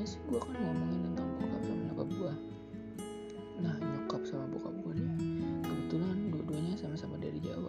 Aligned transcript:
gue 0.00 0.40
kan 0.40 0.56
ngomongin 0.56 1.12
tentang 1.12 1.28
bokap 1.36 1.60
sama 1.60 1.80
nyokap 1.92 2.08
gue 2.08 2.32
nah 3.60 3.74
nyokap 3.76 4.22
sama 4.24 4.44
bokap 4.48 4.74
gue 4.80 4.92
nih 4.96 5.12
kebetulan 5.60 6.16
dua-duanya 6.32 6.74
sama-sama 6.80 7.20
dari 7.20 7.36
Jawa. 7.44 7.68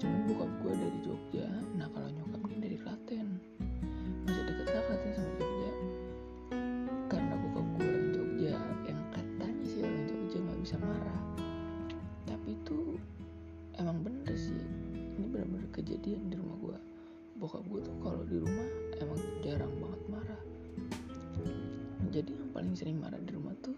Cuman 0.00 0.20
bokap 0.32 0.50
gue 0.64 0.72
dari 0.72 0.98
Jogja 1.04 1.48
nah 1.76 1.84
kalau 1.92 2.08
nyokap 2.08 2.40
nih 2.48 2.60
dari 2.64 2.76
Klaten. 2.80 3.28
Masih 4.24 4.44
deket 4.48 4.66
lah 4.72 4.82
Klaten 4.88 5.10
sama 5.12 5.30
Jogja. 5.36 5.72
Karena 7.12 7.34
bokap 7.36 7.66
gue 7.76 7.84
orang 7.84 8.08
Jogja 8.16 8.54
yang 8.88 9.00
katanya 9.12 9.64
sih 9.68 9.80
orang 9.84 10.04
Jogja 10.08 10.38
nggak 10.40 10.60
bisa 10.64 10.76
marah. 10.80 11.22
Tapi 12.24 12.48
itu 12.56 12.96
emang 13.76 14.00
bener 14.00 14.32
sih. 14.32 14.56
Ini 15.20 15.26
bener-bener 15.28 15.68
kejadian 15.68 16.32
di 16.32 16.40
rumah 16.40 16.56
gue 16.64 16.78
bokap 17.36 17.66
gue 17.68 17.80
tuh 17.84 17.96
kalau 18.00 18.22
di 18.24 18.38
rumah 18.38 18.68
emang 19.02 19.18
jarang 19.42 19.74
banget 19.82 20.02
marah 20.06 20.42
jadi 22.12 22.28
yang 22.28 22.52
paling 22.52 22.76
sering 22.76 23.00
marah 23.00 23.18
di 23.24 23.32
rumah 23.32 23.56
tuh 23.64 23.72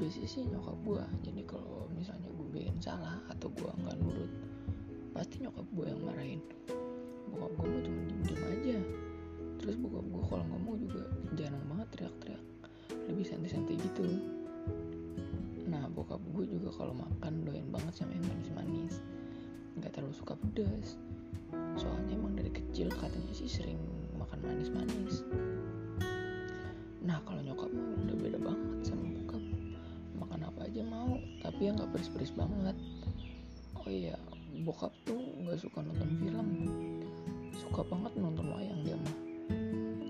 biasanya 0.00 0.28
sih 0.28 0.42
nyokap 0.48 0.78
gue 0.88 1.04
jadi 1.28 1.42
kalau 1.44 1.84
misalnya 1.92 2.32
gue 2.32 2.46
bikin 2.48 2.80
salah 2.80 3.20
atau 3.28 3.52
gue 3.52 3.68
nggak 3.68 3.96
nurut 4.00 4.32
pasti 5.18 5.42
nyokap 5.42 5.66
gue 5.74 5.86
yang 5.90 6.00
marahin. 6.06 6.40
Bokap 7.34 7.52
gue 7.58 7.66
mah 7.66 7.82
cuma 7.82 8.00
diem 8.06 8.22
diem 8.22 8.42
aja. 8.54 8.78
Terus 9.58 9.74
bokap 9.82 10.06
gue 10.06 10.24
kalau 10.30 10.44
ngomong 10.46 10.76
juga 10.78 11.02
jarang 11.34 11.64
banget 11.66 11.88
teriak-teriak. 11.96 12.44
Lebih 13.10 13.24
santai-santai 13.26 13.76
gitu. 13.82 14.06
Nah 15.66 15.90
bokap 15.90 16.22
gue 16.30 16.46
juga 16.46 16.70
kalau 16.70 16.94
makan 16.94 17.42
doyan 17.42 17.66
banget 17.74 17.98
sama 17.98 18.14
yang 18.14 18.26
manis-manis. 18.30 19.02
Nggak 19.74 19.98
terlalu 19.98 20.14
suka 20.14 20.38
pedas. 20.38 20.94
Soalnya 21.74 22.14
emang 22.14 22.38
dari 22.38 22.54
kecil 22.54 22.86
katanya 22.94 23.34
sih 23.34 23.50
sering 23.50 23.80
makan 24.14 24.38
manis-manis 24.46 25.26
nah 26.98 27.22
kalau 27.22 27.40
nyokap 27.42 27.70
mah 27.70 27.88
udah 28.06 28.16
beda 28.18 28.38
banget 28.42 28.78
sama 28.82 29.06
bokap. 29.06 29.42
Makan 30.18 30.40
apa 30.50 30.60
aja 30.66 30.82
mau 30.82 31.14
tapi 31.42 31.60
yang 31.70 31.74
nggak 31.78 31.90
pedes-pedes 31.94 32.34
banget. 32.34 32.76
Oh 33.78 33.86
iya 33.86 34.18
bokap 34.66 34.90
tuh 35.06 35.18
nggak 35.18 35.58
suka 35.62 35.78
nonton 35.82 36.10
film. 36.18 36.48
Suka 37.54 37.86
banget 37.86 38.12
nonton 38.18 38.50
wayang 38.50 38.80
dia 38.82 38.98
mah. 38.98 39.16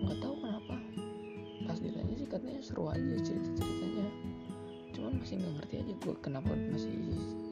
Nggak 0.04 0.18
tahu 0.24 0.34
kenapa. 0.40 0.76
Pas 1.68 1.78
ditanya 1.78 2.14
sih 2.16 2.28
katanya 2.28 2.60
seru 2.64 2.88
aja 2.88 3.14
cerita 3.20 3.50
ceritanya 3.60 4.08
cuman 4.96 5.20
masih 5.20 5.38
nggak 5.38 5.54
ngerti 5.62 5.74
aja 5.78 5.92
gue 5.94 6.14
kenapa 6.18 6.50
masih 6.74 6.90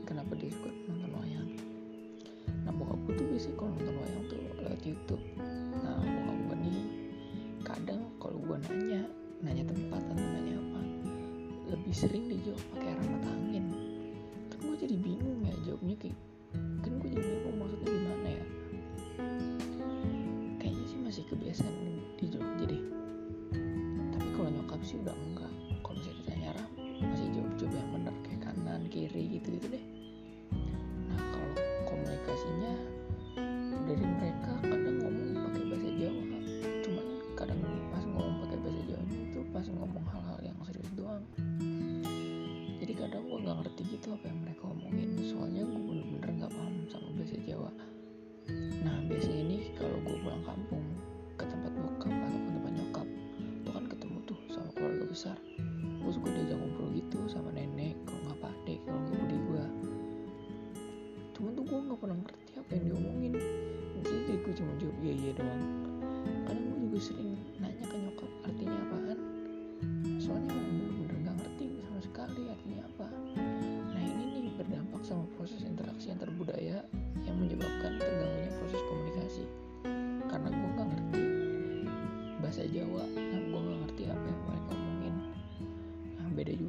kenapa 0.09 0.33
dia 0.35 0.51
suka 0.51 0.71
nonton 0.89 1.11
wayang. 1.21 1.49
Nah 2.65 2.73
bokap 2.73 2.99
gue 3.05 3.15
tuh 3.21 3.27
biasanya 3.29 3.57
kalau 3.61 3.71
nonton 3.77 3.95
wayang 4.01 4.25
tuh 4.27 4.41
lewat 4.65 4.81
YouTube 4.83 5.25
lebih 11.87 12.03
sering 12.03 12.27
dijawab 12.27 12.59
pakai 12.75 12.99
alamat 12.99 13.23
angin. 13.31 13.67
Kan 14.51 14.59
gue 14.59 14.75
jadi 14.75 14.97
bingung 14.99 15.39
ya 15.47 15.55
jawabnya 15.63 15.95
kayak 16.03 16.19
kan 16.83 16.93
gue 16.99 17.09
jadi 17.15 17.23
bingung 17.23 17.57
maksudnya 17.63 17.87
gimana 17.95 18.27
ya? 18.27 18.45
Kayaknya 20.59 20.85
sih 20.91 20.99
masih 20.99 21.23
kebiasaan 21.31 21.75
dijawab 22.19 22.51
jadi 22.59 22.79
tapi 24.19 24.29
kalau 24.35 24.51
nyokap 24.51 24.83
sih 24.83 24.99
udah 24.99 25.15
enggak 25.15 25.53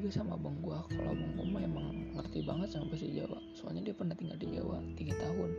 juga 0.07 0.23
sama 0.23 0.39
abang 0.39 0.55
gue 0.63 0.79
kalau 0.95 1.11
abang 1.11 1.31
gue 1.35 1.47
mah 1.51 1.63
emang 1.67 1.87
ngerti 2.15 2.39
banget 2.47 2.71
sama 2.71 2.87
bahasa 2.87 3.11
Jawa. 3.11 3.43
Soalnya 3.59 3.91
dia 3.91 3.95
pernah 3.99 4.15
tinggal 4.15 4.39
di 4.39 4.47
Jawa 4.55 4.79
3 4.95 5.03
tahun. 5.03 5.49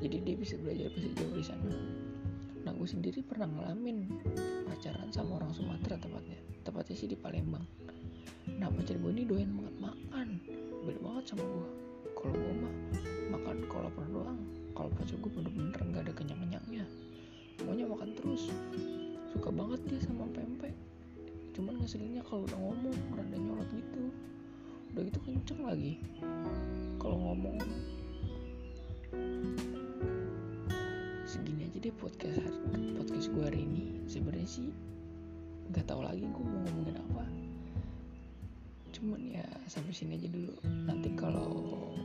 Jadi 0.00 0.16
dia 0.24 0.36
bisa 0.40 0.56
belajar 0.56 0.88
bahasa 0.88 1.08
Jawa 1.12 1.32
di 1.36 1.44
sana. 1.44 1.76
Nah 2.64 2.72
gue 2.72 2.88
sendiri 2.88 3.20
pernah 3.20 3.44
ngalamin 3.44 4.08
pacaran 4.64 5.12
sama 5.12 5.36
orang 5.36 5.52
Sumatera 5.52 6.00
tepatnya. 6.00 6.40
Tepatnya 6.64 6.96
sih 6.96 7.12
di 7.12 7.16
Palembang. 7.20 7.60
Nah 8.56 8.72
pacar 8.72 8.96
gue 8.96 9.12
ini 9.12 9.28
doyan 9.28 9.52
banget 9.52 9.76
makan. 9.84 10.28
Beda 10.88 11.00
banget 11.04 11.24
sama 11.28 11.44
gue 11.44 11.68
kalau 12.16 12.32
gue 12.40 12.54
mah 12.64 12.74
makan 13.36 13.56
kalau 13.68 13.82
lapar 13.92 14.08
doang. 14.08 14.40
Kalau 14.72 14.88
pacar 14.96 15.16
gue 15.20 15.28
bener-bener 15.28 15.76
nggak 15.76 16.02
ada 16.08 16.12
kenyang-kenyangnya 16.16 16.88
maunya 17.68 17.84
makan 17.84 18.16
terus. 18.16 18.48
Suka 19.28 19.52
banget 19.52 19.84
dia 19.92 20.00
sama 20.00 20.24
pempek 20.32 20.47
cuman 21.58 21.74
ngeselinnya 21.82 22.22
kalau 22.22 22.46
udah 22.46 22.54
ngomong 22.54 22.94
rada 23.18 23.34
nyolot 23.34 23.66
gitu. 23.74 24.14
Udah 24.94 25.02
gitu 25.10 25.18
kenceng 25.26 25.66
lagi. 25.66 25.98
Kalau 27.02 27.18
ngomong 27.18 27.58
segini 31.26 31.66
aja 31.66 31.82
deh 31.82 31.90
podcast 31.98 32.54
podcast 32.94 33.26
gue 33.34 33.42
hari 33.42 33.66
ini. 33.66 34.06
Sebenarnya 34.06 34.46
sih 34.46 34.70
nggak 35.74 35.82
tahu 35.90 36.06
lagi 36.06 36.22
gue 36.22 36.44
mau 36.46 36.62
ngomongin 36.62 36.94
apa. 36.94 37.26
Cuman 38.94 39.18
ya 39.26 39.42
sampai 39.66 39.90
sini 39.90 40.14
aja 40.14 40.30
dulu. 40.30 40.54
Nanti 40.62 41.10
kalau 41.18 41.97